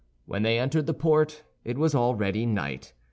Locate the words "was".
1.77-1.93